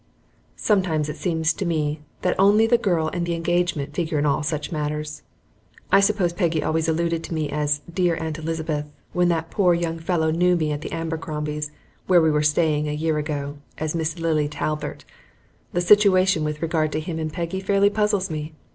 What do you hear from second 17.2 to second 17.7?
Peggy